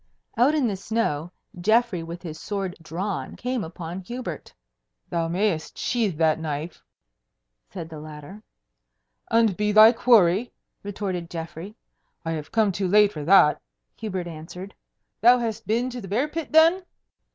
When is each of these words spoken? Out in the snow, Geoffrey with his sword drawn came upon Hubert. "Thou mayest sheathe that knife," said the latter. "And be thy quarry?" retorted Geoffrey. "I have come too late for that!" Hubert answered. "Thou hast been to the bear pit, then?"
Out 0.35 0.55
in 0.55 0.65
the 0.67 0.75
snow, 0.75 1.31
Geoffrey 1.59 2.01
with 2.01 2.23
his 2.23 2.39
sword 2.39 2.75
drawn 2.81 3.35
came 3.35 3.63
upon 3.63 3.99
Hubert. 3.99 4.51
"Thou 5.11 5.27
mayest 5.27 5.77
sheathe 5.77 6.17
that 6.17 6.39
knife," 6.39 6.81
said 7.69 7.87
the 7.89 7.99
latter. 7.99 8.41
"And 9.29 9.55
be 9.55 9.71
thy 9.71 9.91
quarry?" 9.91 10.51
retorted 10.81 11.29
Geoffrey. 11.29 11.75
"I 12.25 12.31
have 12.31 12.51
come 12.51 12.71
too 12.71 12.87
late 12.87 13.11
for 13.13 13.23
that!" 13.25 13.61
Hubert 13.95 14.25
answered. 14.25 14.73
"Thou 15.21 15.37
hast 15.37 15.67
been 15.67 15.91
to 15.91 16.01
the 16.01 16.07
bear 16.07 16.27
pit, 16.27 16.51
then?" 16.51 16.81